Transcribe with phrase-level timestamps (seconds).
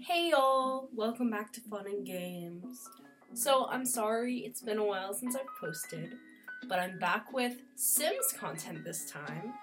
[0.00, 2.88] Hey y'all, welcome back to Fun and Games.
[3.34, 6.14] So, I'm sorry it's been a while since I've posted,
[6.68, 9.54] but I'm back with Sims content this time.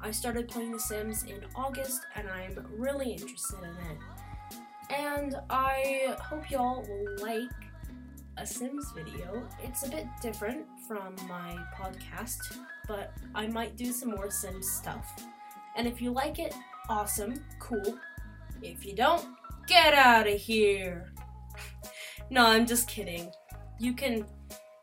[0.00, 4.58] I started playing The Sims in August and I'm really interested in it.
[4.90, 7.50] And I hope y'all will like
[8.36, 9.42] a Sims video.
[9.62, 15.26] It's a bit different from my podcast, but I might do some more Sims stuff.
[15.76, 16.54] And if you like it,
[16.88, 17.98] awesome, cool.
[18.62, 19.26] If you don't,
[19.70, 21.12] get out of here.
[22.28, 23.30] No, I'm just kidding.
[23.78, 24.26] You can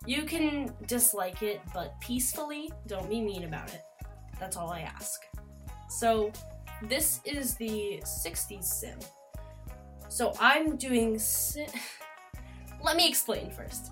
[0.05, 3.81] you can dislike it, but peacefully, don't be mean about it.
[4.39, 5.21] That's all I ask.
[5.89, 6.31] So,
[6.83, 8.99] this is the 60s sim.
[10.07, 11.67] So, I'm doing si-
[12.81, 13.91] Let me explain first.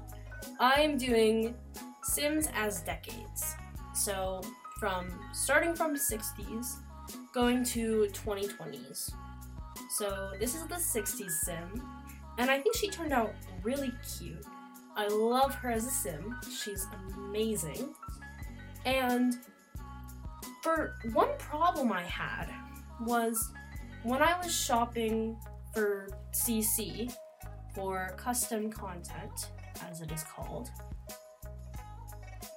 [0.60, 1.56] I'm doing
[2.04, 3.56] Sims as decades.
[3.94, 4.42] So,
[4.80, 6.78] from starting from 60s
[7.34, 9.12] going to 2020s.
[9.90, 11.82] So this is the 60s sim,
[12.38, 13.34] and I think she turned out
[13.64, 14.46] really cute.
[14.96, 16.38] I love her as a sim.
[16.50, 17.94] She's amazing.
[18.86, 19.38] And
[20.62, 22.48] for one problem I had
[23.02, 23.52] was
[24.04, 25.38] when I was shopping
[25.74, 27.14] for CC
[27.74, 29.50] for custom content,
[29.90, 30.70] as it is called,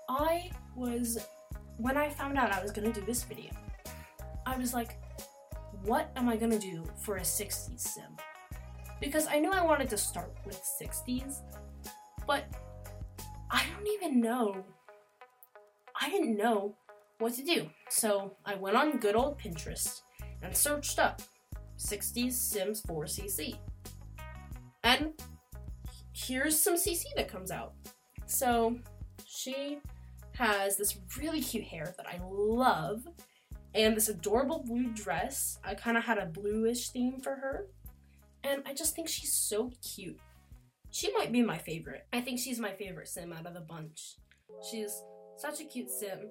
[0.09, 1.19] I was
[1.79, 3.51] when I found out I was gonna do this video,
[4.47, 4.99] I was like,
[5.85, 8.17] what am I gonna do for a 60s sim?
[9.01, 11.43] Because I knew I wanted to start with 60s,
[12.27, 12.45] but
[13.51, 14.65] I don't even know.
[16.01, 16.75] I didn't know
[17.19, 17.69] what to do.
[17.91, 20.03] So I went on good old Pinterest
[20.43, 21.23] and searched up
[21.79, 23.57] 60s Sims 4 CC.
[24.83, 25.13] And
[26.13, 27.75] here's some CC that comes out.
[28.27, 28.79] So
[29.25, 29.79] she
[30.37, 33.07] has this really cute hair that I love
[33.79, 35.59] and this adorable blue dress.
[35.65, 37.67] I kind of had a bluish theme for her.
[38.43, 40.19] And I just think she's so cute.
[40.91, 42.05] She might be my favorite.
[42.13, 44.17] I think she's my favorite sim out of the bunch.
[44.69, 44.93] She's
[45.37, 46.29] such a cute sim.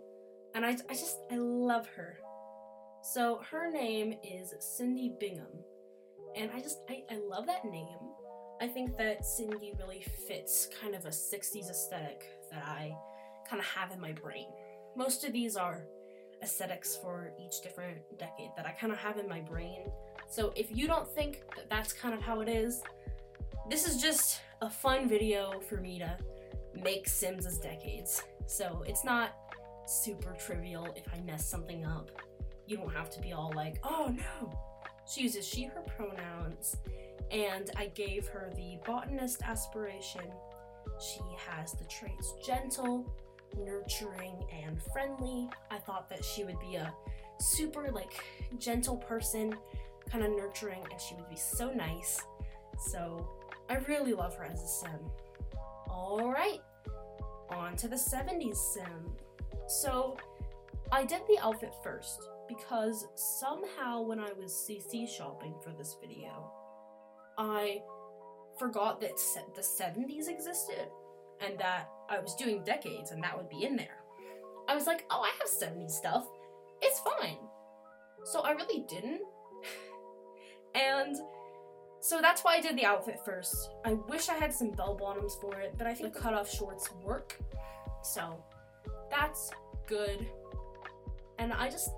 [0.56, 2.18] And I, I just, I love her.
[3.02, 5.64] So her name is Cindy Bingham.
[6.35, 7.97] And I just, I, I love that name.
[8.59, 12.94] I think that Cindy really fits kind of a 60s aesthetic that I
[13.50, 14.47] kind of have in my brain.
[14.97, 15.85] Most of these are
[16.42, 19.92] aesthetics for each different decade that I kind of have in my brain.
[20.30, 22.81] So if you don't think that that's kind of how it is,
[23.70, 26.18] this is just a fun video for me to
[26.84, 28.22] make Sims decades.
[28.46, 29.36] So it's not
[29.86, 32.12] super trivial if I mess something up.
[32.66, 34.52] You don't have to be all like, oh no.
[35.09, 36.76] She uses she, her pronouns,
[37.31, 40.30] and I gave her the botanist aspiration.
[41.00, 43.09] She has the traits gentle,
[43.57, 45.50] nurturing and friendly.
[45.72, 46.94] I thought that she would be a
[47.40, 48.23] super like
[48.59, 49.56] gentle person,
[50.09, 52.22] kind of nurturing, and she would be so nice.
[52.79, 53.28] So
[53.69, 55.12] I really love her as a sim.
[55.90, 56.62] All right,
[57.50, 59.16] on to the 70s sim.
[59.67, 60.17] So
[60.91, 66.51] I did the outfit first because somehow when I was CC shopping for this video,
[67.38, 67.81] I
[68.57, 69.12] forgot that
[69.56, 70.88] the 70s existed
[71.42, 74.03] and that I was doing decades and that would be in there.
[74.68, 76.28] I was like, oh, I have 70 stuff.
[76.81, 77.38] It's fine.
[78.25, 79.22] So I really didn't.
[80.76, 81.16] and
[82.00, 83.70] so that's why I did the outfit first.
[83.86, 86.90] I wish I had some bell bottoms for it, but I think the cutoff shorts
[87.03, 87.38] work.
[88.03, 88.44] So
[89.09, 89.52] that's
[89.88, 90.26] good.
[91.40, 91.90] And I just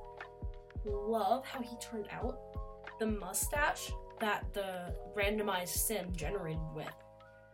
[0.85, 2.39] love how he turned out.
[2.99, 6.87] The mustache that the randomized sim generated with.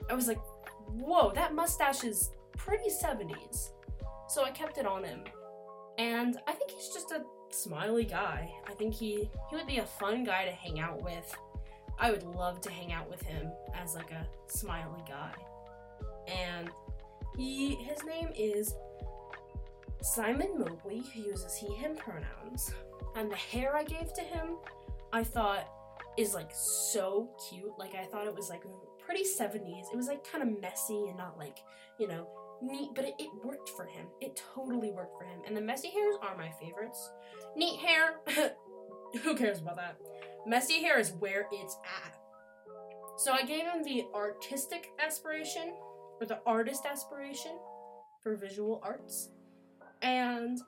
[0.10, 0.40] I was like,
[0.88, 3.70] whoa, that mustache is pretty 70s.
[4.28, 5.24] So I kept it on him.
[5.98, 8.52] And I think he's just a smiley guy.
[8.68, 11.36] I think he he would be a fun guy to hang out with.
[11.98, 13.50] I would love to hang out with him
[13.82, 15.34] as like a smiley guy.
[16.28, 16.70] And
[17.38, 18.74] he his name is
[20.02, 22.74] Simon Mobley, who uses he him pronouns.
[23.16, 24.58] And the hair I gave to him,
[25.14, 25.70] I thought
[26.18, 27.72] is like so cute.
[27.78, 28.64] Like I thought it was like
[29.06, 29.92] pretty 70s.
[29.92, 31.60] It was like kind of messy and not like,
[32.00, 32.28] you know,
[32.62, 34.08] neat, but it, it, worked for him.
[34.22, 35.42] It totally worked for him.
[35.46, 37.12] And the messy hairs are my favorites.
[37.56, 38.20] Neat hair,
[39.24, 39.98] who cares about that?
[40.46, 42.18] Messy hair is where it's at.
[43.18, 45.74] So I gave him the artistic aspiration,
[46.20, 47.58] or the artist aspiration
[48.22, 49.30] for visual arts.
[50.02, 50.60] And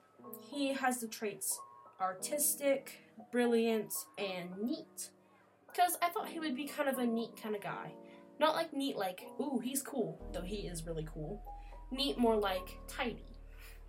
[0.50, 1.58] he has the traits
[2.00, 3.00] artistic,
[3.32, 5.10] brilliant, and neat.
[5.66, 7.92] Because I thought he would be kind of a neat kind of guy.
[8.38, 11.42] Not like neat, like, ooh, he's cool, though he is really cool.
[11.90, 13.26] Neat, more like tidy.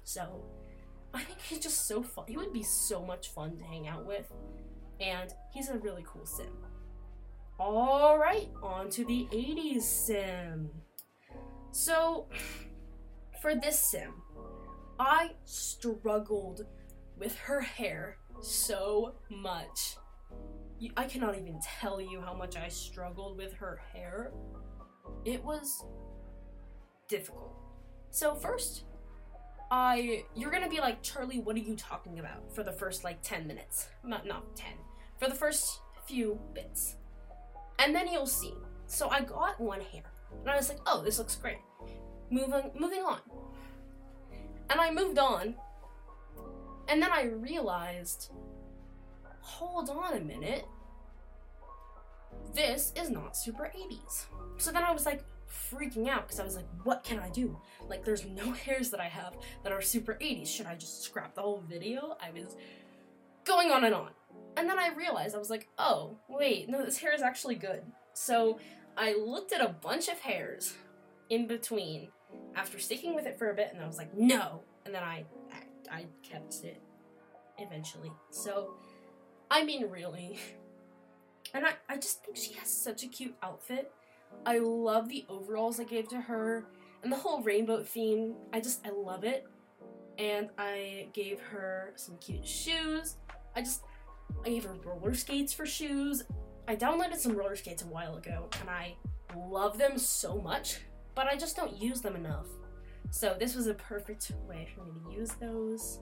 [0.04, 0.44] So,
[1.14, 2.26] I think he's just so fun.
[2.28, 4.32] He would be so much fun to hang out with.
[5.00, 6.48] And he's a really cool sim.
[7.60, 10.70] Alright, on to the 80s sim.
[11.72, 12.28] So,
[13.42, 14.14] for this sim,
[15.00, 16.66] I struggled
[17.18, 19.98] with her hair so much.
[20.96, 24.32] I cannot even tell you how much I struggled with her hair.
[25.26, 25.84] It was
[27.08, 27.56] difficult.
[28.12, 28.84] So, first,
[29.72, 33.22] I you're gonna be like Charlie, what are you talking about for the first like
[33.22, 33.90] ten minutes?
[34.04, 34.74] Not not ten.
[35.20, 36.96] For the first few bits.
[37.78, 38.54] And then you'll see.
[38.88, 40.04] So I got one hair.
[40.42, 41.60] And I was like, oh, this looks great.
[42.32, 43.20] Moving moving on.
[44.70, 45.56] And I moved on.
[46.88, 48.32] And then I realized,
[49.42, 50.66] hold on a minute.
[52.54, 54.26] This is not super 80s.
[54.58, 55.24] So then I was like,
[55.72, 57.60] freaking out because I was like, what can I do?
[57.88, 60.48] Like, there's no hairs that I have that are super 80s.
[60.48, 62.18] Should I just scrap the whole video?
[62.22, 62.56] I was
[63.46, 64.10] going on and on.
[64.58, 67.82] And then I realized, I was like, oh, wait, no, this hair is actually good.
[68.14, 68.60] So
[68.98, 70.74] I looked at a bunch of hairs
[71.30, 72.10] in between
[72.56, 74.64] after sticking with it for a bit, and I was like, no.
[74.86, 75.26] And then I,
[75.92, 76.82] I, I kept it
[77.58, 78.12] eventually.
[78.32, 78.76] So,
[79.52, 80.38] I mean, really.
[81.52, 83.92] And I, I just think she has such a cute outfit.
[84.46, 86.66] I love the overalls I gave to her
[87.04, 88.36] and the whole rainbow theme.
[88.54, 89.48] I just I love it.
[90.18, 93.16] And I gave her some cute shoes.
[93.56, 93.84] I just
[94.46, 96.24] I gave her roller skates for shoes.
[96.68, 98.96] I downloaded some roller skates a while ago and I
[99.36, 100.82] love them so much,
[101.16, 102.46] but I just don't use them enough.
[103.12, 106.00] So this was a perfect way for me to use those.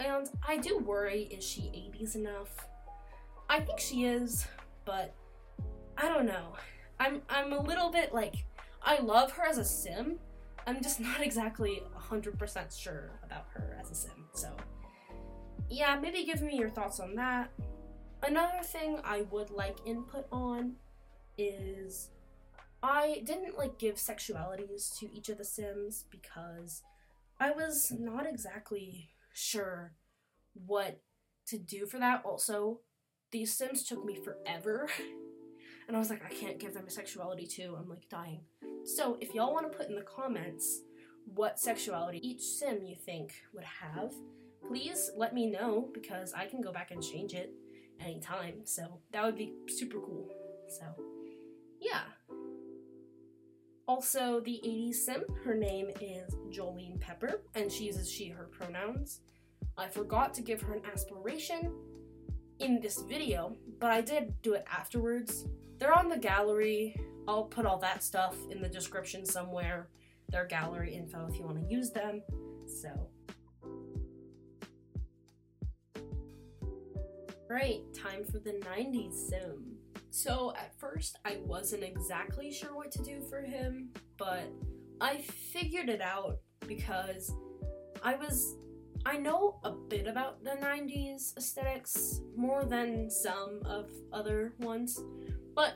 [0.00, 2.68] And I do worry, is she 80s enough?
[3.48, 4.46] I think she is,
[4.84, 5.14] but
[5.96, 6.52] I don't know.
[7.00, 8.44] I'm I'm a little bit like
[8.82, 10.18] I love her as a sim.
[10.66, 14.26] I'm just not exactly 100% sure about her as a sim.
[14.32, 14.54] So,
[15.70, 17.50] yeah, maybe give me your thoughts on that.
[18.22, 20.74] Another thing I would like input on
[21.36, 22.10] is
[22.82, 26.82] I didn't like give sexualities to each of the sims because
[27.40, 29.92] I was not exactly sure
[30.54, 31.00] what
[31.46, 32.22] to do for that.
[32.24, 32.80] Also,
[33.30, 34.88] these sims took me forever
[35.88, 37.74] And I was like, I can't give them a sexuality too.
[37.76, 38.42] I'm like dying.
[38.84, 40.82] So if y'all want to put in the comments
[41.34, 44.12] what sexuality each sim you think would have,
[44.66, 47.52] please let me know because I can go back and change it
[48.00, 48.66] anytime.
[48.66, 50.28] So that would be super cool.
[50.68, 50.84] So
[51.80, 52.02] yeah.
[53.88, 59.20] Also, the 80s sim, her name is Jolene Pepper, and she uses she, her pronouns.
[59.76, 61.72] I forgot to give her an aspiration
[62.60, 65.46] in this video, but I did do it afterwards
[65.78, 66.96] they're on the gallery.
[67.26, 69.88] I'll put all that stuff in the description somewhere.
[70.28, 72.22] Their gallery info if you want to use them.
[72.66, 72.88] So.
[77.48, 79.77] Right, time for the 90s sim.
[80.10, 84.50] So at first I wasn't exactly sure what to do for him, but
[85.00, 87.32] I figured it out because
[88.02, 88.56] I was
[89.06, 95.00] I know a bit about the 90s aesthetics more than some of other ones,
[95.54, 95.74] but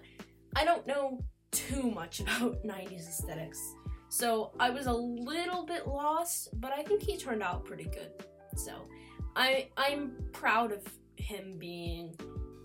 [0.56, 1.20] I don't know
[1.50, 3.74] too much about 90s aesthetics.
[4.08, 8.12] So I was a little bit lost, but I think he turned out pretty good.
[8.56, 8.88] So
[9.36, 10.82] I I'm proud of
[11.16, 12.14] him being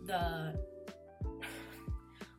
[0.05, 0.59] the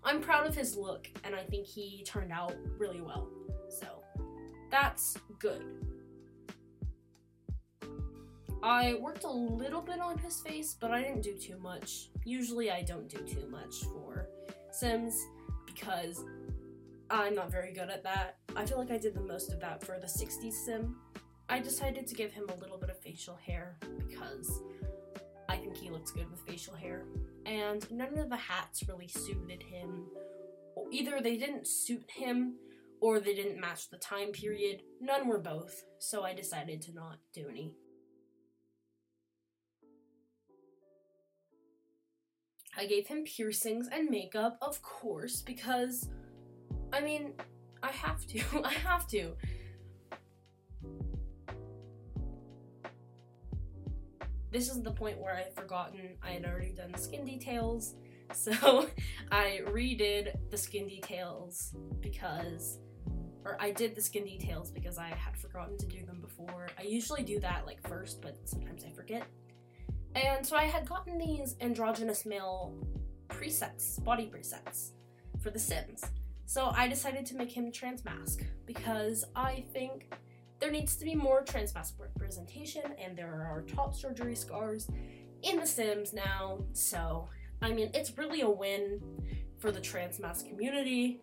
[0.09, 3.29] I'm proud of his look and I think he turned out really well.
[3.69, 4.03] So
[4.71, 5.63] that's good.
[8.63, 12.09] I worked a little bit on his face, but I didn't do too much.
[12.25, 14.27] Usually I don't do too much for
[14.71, 15.15] Sims
[15.67, 16.25] because
[17.11, 18.39] I'm not very good at that.
[18.57, 20.97] I feel like I did the most of that for the 60s Sim.
[21.51, 23.77] I decided to give him a little bit of facial hair
[24.09, 24.63] because
[25.51, 27.05] I think he looks good with facial hair.
[27.49, 30.05] And none of the hats really suited him.
[30.93, 32.57] Either they didn't suit him
[33.01, 34.83] or they didn't match the time period.
[35.01, 37.73] None were both, so I decided to not do any.
[42.77, 46.11] I gave him piercings and makeup, of course, because
[46.93, 47.33] I mean,
[47.83, 48.41] I have to.
[48.65, 49.33] I have to.
[54.51, 57.95] This is the point where I had forgotten I had already done skin details,
[58.33, 58.89] so
[59.31, 62.79] I redid the skin details because
[63.45, 66.69] or I did the skin details because I had forgotten to do them before.
[66.79, 69.25] I usually do that like first, but sometimes I forget.
[70.15, 72.75] And so I had gotten these androgynous male
[73.29, 74.91] presets, body presets,
[75.41, 76.03] for The Sims.
[76.47, 80.11] So I decided to make him transmasc because I think
[80.61, 84.89] there needs to be more transmasc representation, and there are top surgery scars
[85.43, 86.59] in The Sims now.
[86.73, 87.29] So,
[87.63, 89.01] I mean, it's really a win
[89.59, 91.21] for the trans community.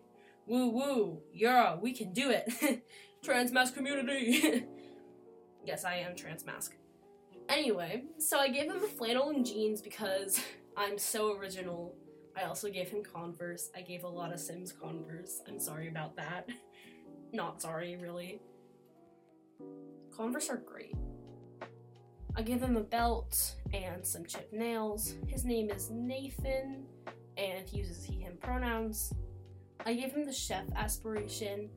[0.48, 2.84] Woo woo, yeah, we can do it.
[3.24, 4.65] trans community.
[5.65, 6.70] yes, I am transmasc.
[7.50, 10.39] Anyway, so I gave him a flannel and jeans because
[10.77, 11.96] I'm so original.
[12.38, 13.70] I also gave him Converse.
[13.75, 15.42] I gave a lot of Sims Converse.
[15.48, 16.50] I'm sorry about that.
[17.32, 18.42] Not sorry, really.
[20.15, 20.95] Converse are great.
[22.38, 25.15] I give him a belt and some chipped nails.
[25.27, 26.85] His name is Nathan,
[27.38, 29.13] and he uses he, him pronouns.
[29.85, 31.69] I gave him the chef aspiration,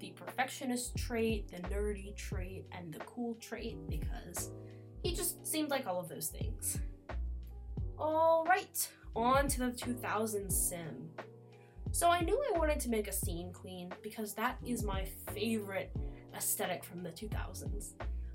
[0.00, 4.50] the perfectionist trait, the nerdy trait, and the cool trait because
[5.02, 6.78] he just seemed like all of those things.
[7.98, 11.10] Alright, on to the 2000 sim.
[11.92, 15.94] So I knew I wanted to make a scene queen because that is my favorite
[16.34, 17.92] aesthetic from the 2000s.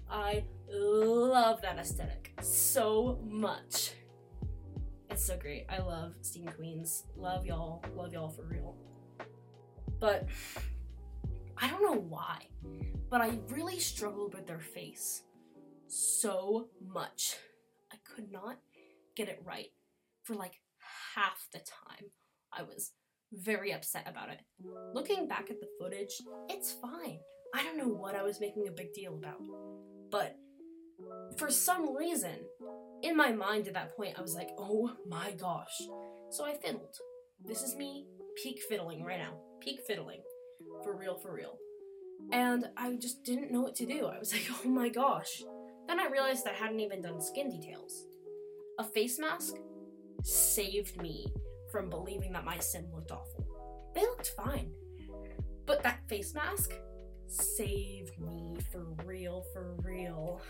[0.09, 3.93] I love that aesthetic so much.
[5.09, 5.65] It's so great.
[5.69, 7.03] I love scene queens.
[7.15, 7.83] Love y'all.
[7.95, 8.75] Love y'all for real.
[9.99, 10.27] But
[11.57, 12.47] I don't know why,
[13.09, 15.23] but I really struggled with their face
[15.87, 17.37] so much.
[17.91, 18.57] I could not
[19.15, 19.71] get it right
[20.23, 20.59] for like
[21.15, 22.09] half the time.
[22.51, 22.91] I was
[23.31, 24.41] very upset about it.
[24.93, 27.19] Looking back at the footage, it's fine.
[27.53, 29.41] I don't know what I was making a big deal about.
[30.11, 30.35] But
[31.37, 32.35] for some reason,
[33.03, 35.81] in my mind at that point, I was like, oh my gosh.
[36.31, 36.95] So I fiddled.
[37.43, 38.05] This is me
[38.41, 39.33] peak fiddling right now.
[39.59, 40.21] Peak fiddling.
[40.83, 41.57] For real, for real.
[42.31, 44.05] And I just didn't know what to do.
[44.05, 45.43] I was like, oh my gosh.
[45.87, 48.05] Then I realized I hadn't even done skin details.
[48.79, 49.55] A face mask
[50.23, 51.27] saved me
[51.71, 53.45] from believing that my sim looked awful.
[53.93, 54.71] They looked fine.
[55.65, 56.71] But that face mask
[57.27, 60.41] saved me for real, for real.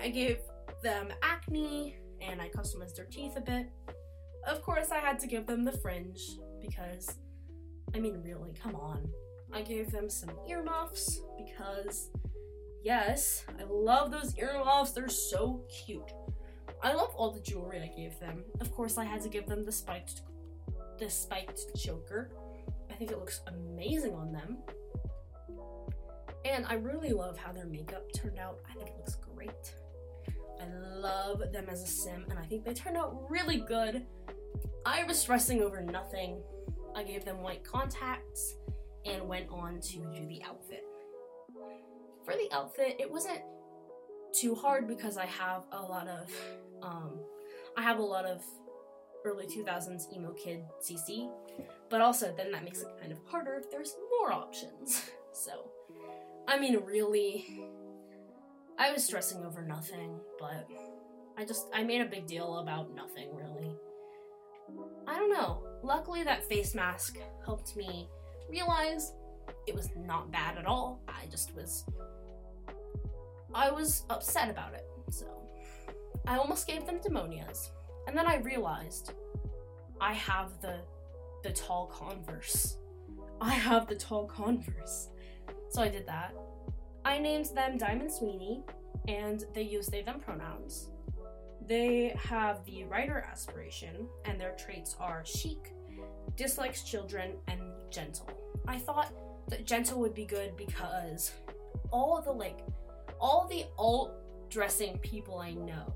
[0.00, 0.38] I gave
[0.82, 3.70] them acne and I customized their teeth a bit.
[4.46, 6.20] Of course, I had to give them the fringe
[6.60, 7.18] because,
[7.94, 9.08] I mean, really, come on.
[9.52, 12.10] I gave them some earmuffs because,
[12.82, 14.92] yes, I love those earmuffs.
[14.92, 16.12] They're so cute.
[16.82, 18.44] I love all the jewelry I gave them.
[18.60, 20.22] Of course, I had to give them the spiked,
[20.98, 22.30] the spiked choker.
[22.90, 24.58] I think it looks amazing on them.
[26.54, 28.60] And I really love how their makeup turned out.
[28.70, 29.74] I think it looks great.
[30.60, 34.06] I love them as a sim, and I think they turned out really good.
[34.86, 36.40] I was stressing over nothing.
[36.94, 38.54] I gave them white contacts
[39.04, 40.84] and went on to do the outfit.
[42.24, 43.40] For the outfit, it wasn't
[44.32, 46.30] too hard because I have a lot of
[46.82, 47.18] um,
[47.76, 48.44] I have a lot of
[49.24, 51.30] early 2000s emo kid CC,
[51.90, 55.10] but also then that makes it kind of harder if there's more options.
[55.36, 55.68] So,
[56.46, 57.62] I mean, really,
[58.78, 60.68] I was stressing over nothing, but
[61.38, 63.74] I just, I made a big deal about nothing, really.
[65.06, 65.62] I don't know.
[65.82, 68.08] Luckily, that face mask helped me
[68.50, 69.12] realize
[69.66, 71.00] it was not bad at all.
[71.08, 71.84] I just was,
[73.54, 75.26] I was upset about it, so.
[76.26, 77.68] I almost gave them demonias,
[78.06, 79.12] and then I realized
[80.00, 80.78] I have the
[81.42, 82.78] the tall Converse.
[83.40, 85.10] I have the tall Converse.
[85.74, 86.32] So I did that.
[87.04, 88.62] I named them Diamond Sweeney,
[89.08, 90.90] and they use they them pronouns.
[91.66, 95.74] They have the writer aspiration, and their traits are chic,
[96.36, 98.30] dislikes children, and gentle.
[98.68, 99.12] I thought
[99.48, 101.32] that gentle would be good because
[101.90, 102.60] all the like
[103.18, 104.12] all the alt
[104.50, 105.92] dressing people I know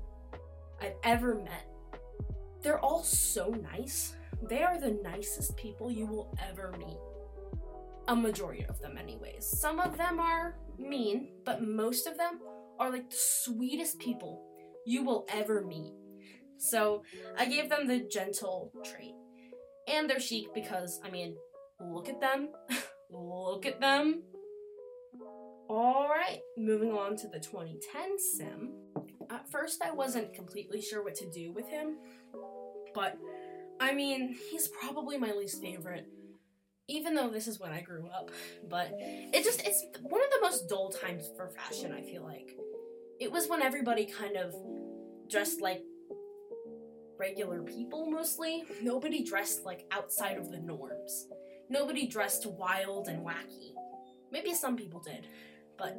[0.81, 1.69] I've ever met.
[2.61, 4.13] They're all so nice.
[4.43, 6.97] They are the nicest people you will ever meet.
[8.09, 9.45] A majority of them, anyways.
[9.45, 12.39] Some of them are mean, but most of them
[12.79, 14.43] are like the sweetest people
[14.83, 15.93] you will ever meet.
[16.57, 17.03] So
[17.37, 19.13] I gave them the gentle trait.
[19.87, 21.35] And they're chic because, I mean,
[21.79, 22.49] look at them.
[23.11, 24.23] look at them.
[25.69, 28.71] Alright, moving on to the 2010 sim.
[29.29, 31.97] At first, I wasn't completely sure what to do with him,
[32.95, 33.17] but
[33.79, 36.07] I mean, he's probably my least favorite,
[36.89, 38.31] even though this is when I grew up.
[38.67, 42.51] But it just, it's one of the most dull times for fashion, I feel like.
[43.19, 44.53] It was when everybody kind of
[45.29, 45.83] dressed like
[47.17, 48.63] regular people mostly.
[48.81, 51.27] Nobody dressed like outside of the norms.
[51.69, 53.73] Nobody dressed wild and wacky.
[54.31, 55.27] Maybe some people did,
[55.77, 55.95] but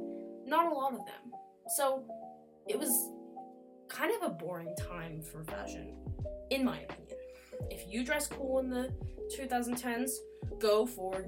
[0.46, 1.32] not a lot of them.
[1.76, 2.04] So
[2.66, 2.90] it was
[3.88, 5.96] kind of a boring time for fashion,
[6.50, 7.09] in my opinion.
[7.70, 8.92] If you dress cool in the
[9.36, 10.10] 2010s,
[10.58, 11.26] go for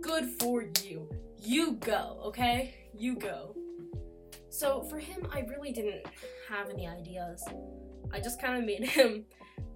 [0.00, 1.08] good for you.
[1.38, 2.74] You go, okay?
[2.94, 3.56] You go.
[4.48, 6.06] So for him, I really didn't
[6.48, 7.44] have any ideas.
[8.12, 9.24] I just kind of made him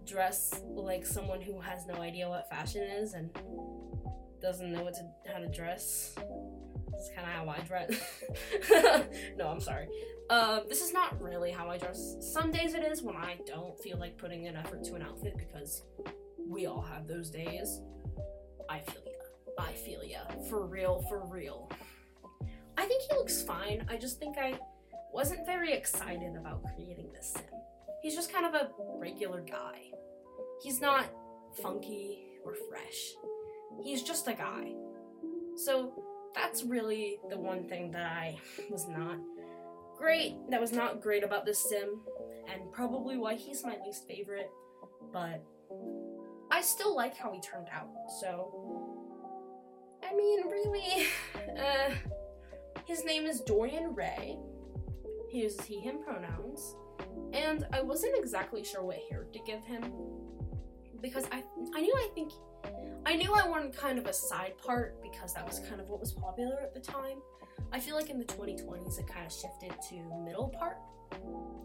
[0.06, 3.30] dress like someone who has no idea what fashion is and
[4.40, 6.14] doesn't know what to how to dress.
[7.00, 9.08] This is kind of how I dress.
[9.38, 9.88] no, I'm sorry.
[10.28, 12.16] Um, this is not really how I dress.
[12.20, 15.38] Some days it is when I don't feel like putting an effort to an outfit
[15.38, 15.82] because
[16.46, 17.80] we all have those days.
[18.68, 19.64] I feel ya.
[19.64, 20.18] I feel ya.
[20.50, 21.70] For real, for real.
[22.76, 23.86] I think he looks fine.
[23.88, 24.58] I just think I
[25.10, 27.44] wasn't very excited about creating this sim.
[28.02, 29.84] He's just kind of a regular guy.
[30.62, 31.06] He's not
[31.62, 33.14] funky or fresh.
[33.82, 34.74] He's just a guy.
[35.56, 36.04] So
[36.34, 38.38] that's really the one thing that I
[38.70, 39.18] was not
[39.96, 42.00] great, that was not great about this sim,
[42.52, 44.50] and probably why he's my least favorite.
[45.12, 45.42] But
[46.50, 47.88] I still like how he turned out,
[48.20, 48.96] so.
[50.02, 51.06] I mean, really,
[51.58, 51.90] uh,
[52.86, 54.38] his name is Dorian Ray.
[55.30, 56.74] He uses he, him pronouns.
[57.32, 59.84] And I wasn't exactly sure what hair to give him
[61.00, 61.42] because I
[61.74, 62.32] I knew I think
[63.06, 66.00] I knew I wanted kind of a side part because that was kind of what
[66.00, 67.18] was popular at the time.
[67.72, 70.78] I feel like in the 2020s it kind of shifted to middle part.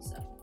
[0.00, 0.36] So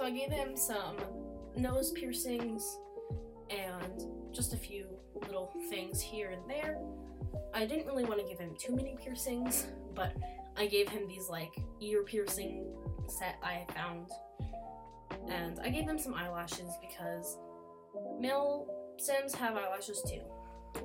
[0.00, 0.96] So I gave him some
[1.56, 2.78] nose piercings
[3.50, 4.86] and just a few
[5.26, 6.78] little things here and there.
[7.52, 10.16] I didn't really want to give him too many piercings, but
[10.60, 12.66] I gave him these like ear piercing
[13.08, 14.10] set I found.
[15.26, 17.38] And I gave him some eyelashes because
[18.20, 20.20] male Sims have eyelashes too.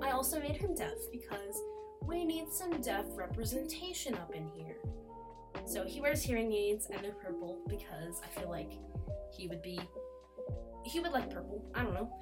[0.02, 1.62] I also made him deaf because
[2.04, 4.78] we need some deaf representation up in here.
[5.66, 8.72] So he wears hearing aids and they're purple because I feel like
[9.36, 9.78] he would be
[10.86, 11.70] he would like purple.
[11.76, 12.18] I don't know.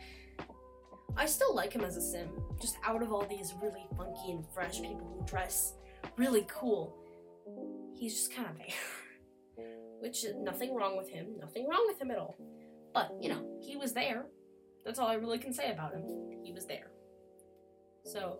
[1.16, 2.30] I still like him as a sim,
[2.60, 5.74] just out of all these really funky and fresh people who dress
[6.18, 7.03] really cool.
[7.96, 9.66] He's just kind of there.
[10.00, 12.38] Which is nothing wrong with him, nothing wrong with him at all.
[12.94, 14.26] But, you know, he was there.
[14.86, 16.04] That's all I really can say about him.
[16.44, 16.92] He was there.
[18.06, 18.40] So,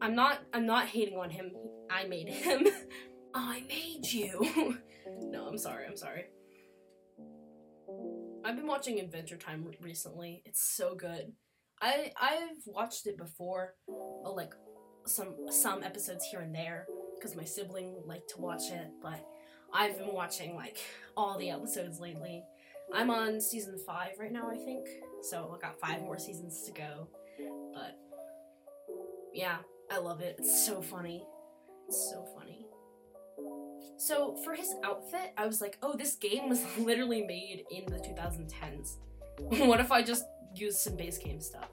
[0.00, 1.52] I'm not I'm not hating on him.
[1.90, 2.66] I made him.
[3.34, 4.78] I made you.
[5.20, 5.86] no, I'm sorry.
[5.86, 6.26] I'm sorry.
[8.44, 10.42] I've been watching Adventure Time recently.
[10.44, 11.32] It's so good.
[11.82, 14.54] I I've watched it before, uh, like
[15.06, 16.86] some some episodes here and there
[17.20, 19.26] because my sibling liked to watch it, but
[19.72, 20.78] I've been watching like
[21.16, 22.42] all the episodes lately.
[22.92, 24.86] I'm on season 5 right now, I think.
[25.22, 27.08] So I got 5 more seasons to go.
[27.72, 27.96] But
[29.32, 29.58] yeah,
[29.90, 30.36] I love it.
[30.38, 31.24] It's so funny.
[31.86, 32.66] It's so funny.
[33.96, 37.98] So for his outfit, I was like, "Oh, this game was literally made in the
[37.98, 38.96] 2010s.
[39.66, 41.68] what if I just use some base game stuff.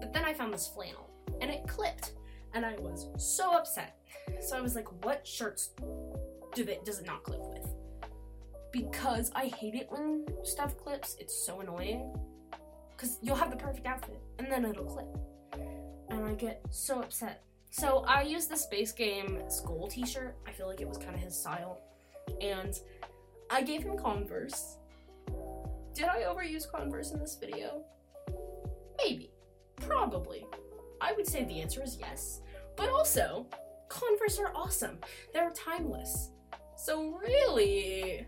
[0.00, 2.12] But then I found this flannel and it clipped
[2.54, 3.96] and I was so upset.
[4.40, 5.70] So I was like, what shirts
[6.54, 7.68] do does it not clip with?
[8.72, 11.16] Because I hate it when stuff clips.
[11.18, 12.14] It's so annoying.
[12.96, 15.06] Cause you'll have the perfect outfit and then it'll clip.
[16.10, 17.44] And I get so upset.
[17.70, 20.36] So I used the base game school t-shirt.
[20.46, 21.80] I feel like it was kind of his style.
[22.40, 22.78] And
[23.48, 24.76] I gave him Converse
[25.94, 27.82] did I overuse Converse in this video?
[28.98, 29.30] Maybe.
[29.76, 30.46] Probably.
[31.00, 32.40] I would say the answer is yes.
[32.76, 33.46] But also,
[33.88, 34.98] Converse are awesome.
[35.32, 36.30] They're timeless.
[36.76, 38.26] So really,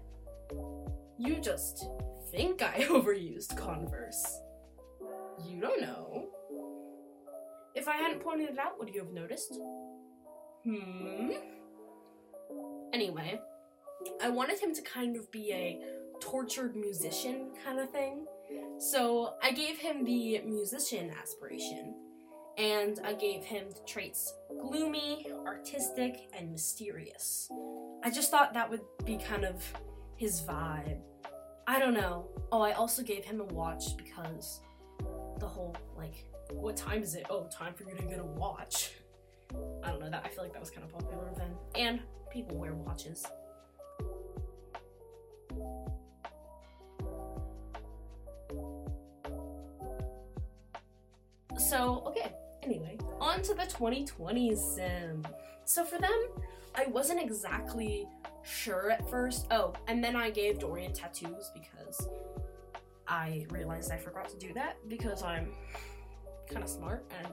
[1.18, 1.86] you just
[2.30, 4.40] think I overused Converse.
[5.46, 6.28] You don't know.
[7.74, 9.54] If I hadn't pointed it out, would you have noticed?
[10.64, 11.30] Hmm?
[12.92, 13.40] Anyway,
[14.22, 15.80] I wanted him to kind of be a
[16.20, 18.26] tortured musician kind of thing.
[18.78, 21.94] So I gave him the musician aspiration,
[22.58, 27.50] and I gave him the traits gloomy, artistic, and mysterious.
[28.04, 29.64] I just thought that would be kind of
[30.16, 31.00] his vibe.
[31.66, 32.28] I don't know.
[32.50, 34.60] Oh, I also gave him a watch because
[35.38, 37.26] the whole, like, what time is it?
[37.30, 38.92] Oh, time for you to get a watch.
[39.82, 40.22] I don't know that.
[40.24, 41.54] I feel like that was kind of popular then.
[41.74, 43.24] And people wear watches.
[51.58, 55.26] So, okay, anyway, on to the 2020 sim.
[55.64, 56.28] So for them,
[56.74, 58.08] I wasn't exactly
[58.42, 59.46] sure at first.
[59.50, 62.08] Oh, and then I gave Dorian tattoos because
[63.06, 65.52] I realized I forgot to do that because I'm
[66.48, 67.32] kind of smart and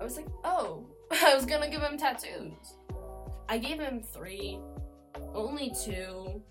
[0.00, 2.74] I was like, oh, I was gonna give him tattoos.
[3.48, 4.58] I gave him three,
[5.34, 6.42] only two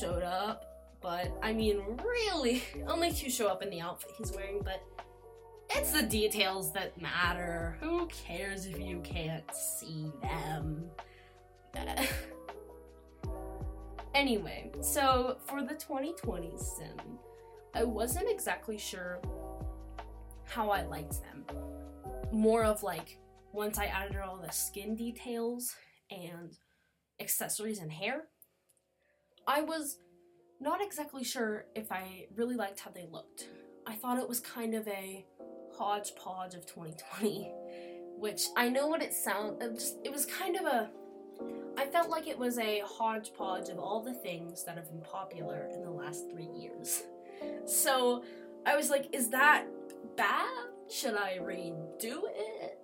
[0.00, 4.60] showed up, but I mean, really, only two show up in the outfit he's wearing,
[4.64, 4.82] but
[5.70, 7.76] it's the details that matter.
[7.80, 10.84] Who cares if you can't see them?
[14.16, 17.18] Anyway, so for the 2020 sim,
[17.74, 19.20] I wasn't exactly sure
[20.44, 21.44] how I liked them.
[22.32, 23.18] More of like
[23.52, 25.74] once I added all the skin details
[26.10, 26.56] and
[27.20, 28.22] accessories and hair,
[29.46, 29.98] I was
[30.60, 33.48] not exactly sure if I really liked how they looked.
[33.86, 35.26] I thought it was kind of a
[35.76, 37.50] hodgepodge of 2020,
[38.18, 39.62] which I know what it sounds.
[39.62, 40.90] It it was kind of a.
[41.76, 45.68] I felt like it was a hodgepodge of all the things that have been popular
[45.74, 47.02] in the last three years.
[47.66, 48.24] So
[48.64, 49.66] I was like, is that
[50.16, 50.48] bad?
[50.88, 52.78] Should I redo it?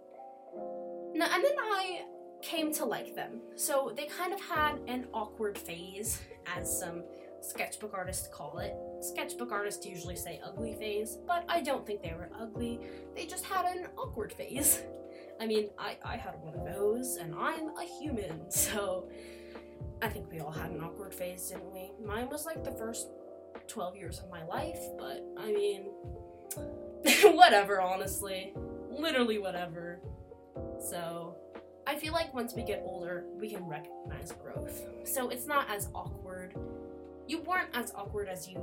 [1.14, 2.02] No, and then I
[2.42, 3.40] came to like them.
[3.54, 6.20] So they kind of had an awkward phase,
[6.56, 7.04] as some
[7.40, 8.74] sketchbook artists call it.
[9.02, 12.80] Sketchbook artists usually say ugly phase, but I don't think they were ugly.
[13.14, 14.82] They just had an awkward phase.
[15.40, 19.08] I mean, I, I had one of those, and I'm a human, so
[20.00, 21.90] I think we all had an awkward phase, didn't we?
[22.04, 23.08] Mine was like the first
[23.68, 25.82] 12 years of my life, but I mean,
[27.36, 28.54] whatever, honestly.
[28.90, 30.00] Literally, whatever.
[30.78, 31.36] So,
[31.86, 34.82] I feel like once we get older, we can recognize growth.
[35.04, 36.54] So, it's not as awkward.
[37.32, 38.60] You weren't as awkward as you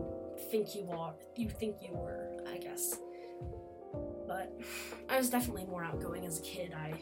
[0.51, 1.15] think you are.
[1.35, 2.99] You think you were, I guess.
[4.27, 4.53] But
[5.09, 6.75] I was definitely more outgoing as a kid.
[6.77, 6.93] I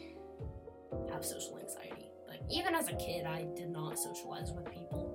[1.12, 2.10] have social anxiety.
[2.26, 5.12] But even as a kid, I did not socialize with people.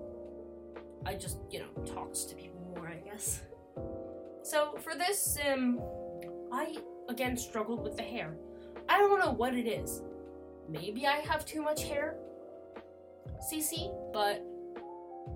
[1.08, 3.42] I just, you know, talked to people more, I guess.
[4.44, 5.82] So for this sim,
[6.52, 6.78] I
[7.10, 8.36] again struggled with the hair.
[8.88, 10.04] I don't know what it is.
[10.70, 12.16] Maybe I have too much hair,
[13.52, 14.46] CC, but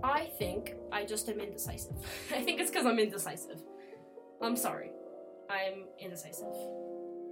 [0.04, 1.96] I think I just am indecisive.
[2.32, 3.62] I think it's because I'm indecisive.
[4.42, 4.92] I'm sorry.
[5.50, 6.54] I'm indecisive.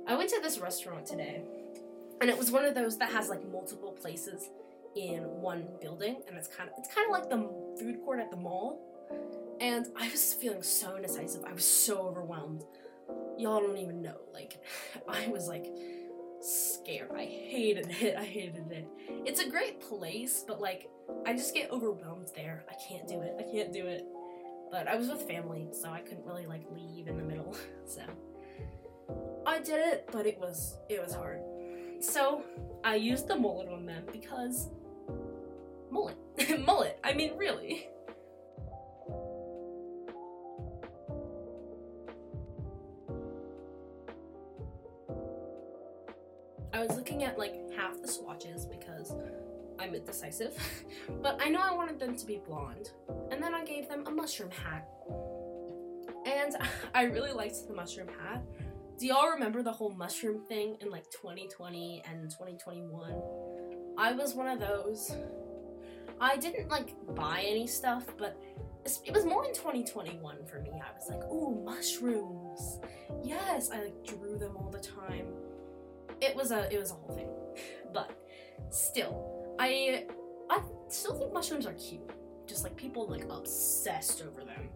[0.07, 1.41] I went to this restaurant today,
[2.21, 4.49] and it was one of those that has like multiple places
[4.95, 7.49] in one building, and it's kind of it's kind of like the
[7.79, 8.81] food court at the mall.
[9.61, 11.43] And I was feeling so indecisive.
[11.45, 12.63] I was so overwhelmed.
[13.37, 14.17] Y'all don't even know.
[14.33, 14.59] Like,
[15.07, 15.65] I was like
[16.45, 17.11] scared.
[17.15, 18.15] I hated it.
[18.17, 18.87] I hated it.
[19.25, 20.89] It's a great place, but like,
[21.25, 22.63] I just get overwhelmed there.
[22.69, 23.35] I can't do it.
[23.39, 24.05] I can't do it.
[24.71, 27.55] But I was with family, so I couldn't really like leave in the middle.
[27.87, 28.01] So
[29.45, 31.39] I did it, but it was it was hard.
[31.99, 32.43] So
[32.83, 34.69] I used the mullet on them because
[35.91, 36.17] mullet,
[36.65, 36.99] mullet.
[37.03, 37.87] I mean, really.
[46.85, 49.13] Was looking at like half the swatches because
[49.79, 50.57] I'm indecisive,
[51.21, 52.91] but I know I wanted them to be blonde.
[53.31, 54.87] And then I gave them a mushroom hat.
[56.25, 56.55] And
[56.93, 58.43] I really liked the mushroom hat.
[58.97, 63.21] Do y'all remember the whole mushroom thing in like 2020 and 2021?
[63.97, 65.13] I was one of those.
[66.19, 68.41] I didn't like buy any stuff, but
[69.03, 70.71] it was more in 2021 for me.
[70.71, 72.79] I was like, "Ooh, mushrooms!"
[73.23, 75.27] Yes, I like drew them all the time.
[76.21, 77.29] It was a it was a whole thing,
[77.93, 78.11] but
[78.69, 80.05] still, I
[80.49, 82.09] I still think mushrooms are cute.
[82.47, 84.69] Just like people like obsessed over them.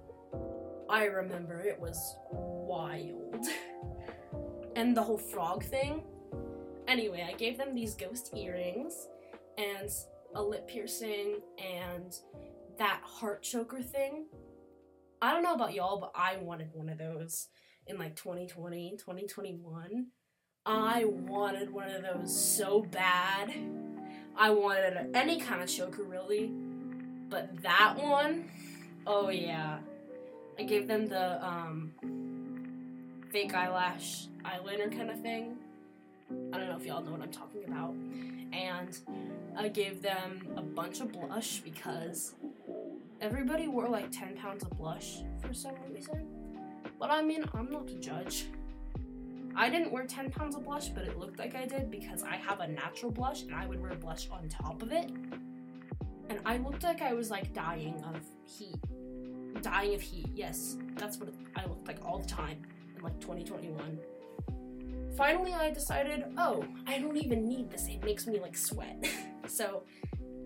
[0.89, 3.45] I remember it was wild.
[4.75, 6.03] and the whole frog thing.
[6.87, 9.07] Anyway, I gave them these ghost earrings
[9.57, 9.89] and
[10.33, 12.15] a lip piercing and
[12.79, 14.25] that heart choker thing.
[15.21, 17.49] I don't know about y'all, but I wanted one of those
[17.85, 20.07] in like 2020, 2021.
[20.71, 23.51] I wanted one of those so bad.
[24.37, 26.51] I wanted any kind of choker, really.
[27.27, 28.51] But that one,
[29.07, 29.79] oh yeah.
[30.59, 31.93] I gave them the um,
[33.31, 35.57] fake eyelash eyeliner kind of thing.
[36.53, 37.95] I don't know if y'all know what I'm talking about.
[38.53, 38.95] And
[39.57, 42.35] I gave them a bunch of blush because
[43.21, 46.27] everybody wore like 10 pounds of blush for some reason.
[46.99, 48.45] But I mean, I'm not a judge.
[49.59, 52.37] I didn't wear 10 pounds of blush, but it looked like I did because I
[52.37, 55.11] have a natural blush and I would wear blush on top of it.
[56.29, 58.77] And I looked like I was like dying of heat.
[59.61, 60.77] Dying of heat, yes.
[60.95, 62.61] That's what I looked like all the time
[62.95, 63.99] in like 2021.
[65.17, 67.85] Finally, I decided, oh, I don't even need this.
[67.89, 69.05] It makes me like sweat.
[69.45, 69.83] so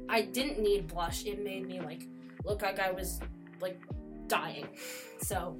[0.09, 1.27] I didn't need blush.
[1.27, 2.07] It made me like
[2.45, 3.19] look like I was
[3.61, 3.79] like
[4.27, 4.67] dying.
[5.21, 5.55] So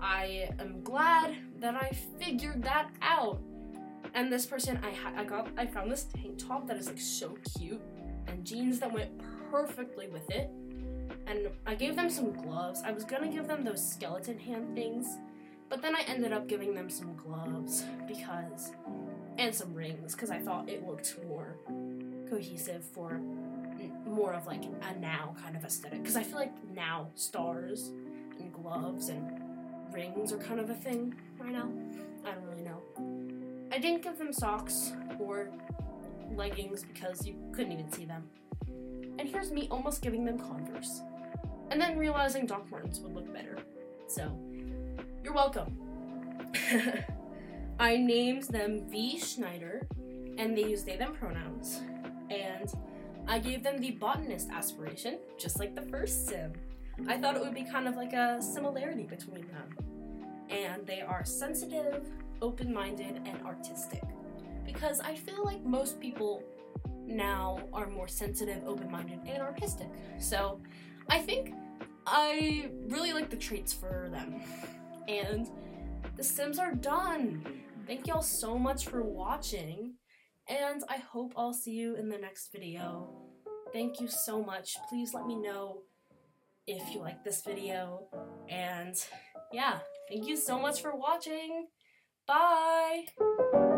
[0.00, 3.40] I am glad that I figured that out.
[4.14, 6.98] And this person, I ha- I got, I found this tank top that is like
[6.98, 7.80] so cute,
[8.26, 9.10] and jeans that went
[9.50, 10.50] perfectly with it.
[11.26, 12.82] And I gave them some gloves.
[12.84, 15.06] I was gonna give them those skeleton hand things,
[15.68, 18.72] but then I ended up giving them some gloves because,
[19.38, 21.56] and some rings because I thought it looked more
[22.28, 23.20] cohesive for
[24.06, 27.92] more of like a now kind of aesthetic because I feel like now stars
[28.38, 29.39] and gloves and
[29.92, 31.68] rings are kind of a thing right now.
[32.24, 32.82] I don't really know.
[33.72, 35.48] I didn't give them socks or
[36.34, 38.28] leggings because you couldn't even see them.
[39.18, 41.02] And here's me almost giving them Converse.
[41.70, 43.58] And then realizing Doc Martens would look better.
[44.08, 44.36] So,
[45.22, 45.76] you're welcome.
[47.78, 49.18] I named them V.
[49.18, 49.86] Schneider,
[50.36, 51.80] and they use they them pronouns.
[52.28, 52.72] And
[53.28, 56.52] I gave them the botanist aspiration, just like the first sim.
[57.08, 59.76] I thought it would be kind of like a similarity between them.
[60.48, 62.08] And they are sensitive,
[62.42, 64.02] open minded, and artistic.
[64.64, 66.42] Because I feel like most people
[67.06, 69.88] now are more sensitive, open minded, and artistic.
[70.18, 70.60] So
[71.08, 71.52] I think
[72.06, 74.42] I really like the traits for them.
[75.08, 75.48] And
[76.16, 77.44] the Sims are done.
[77.86, 79.94] Thank y'all so much for watching.
[80.48, 83.08] And I hope I'll see you in the next video.
[83.72, 84.76] Thank you so much.
[84.88, 85.82] Please let me know
[86.66, 88.08] if you like this video.
[88.48, 88.94] And
[89.52, 91.68] yeah, thank you so much for watching.
[92.26, 93.69] Bye!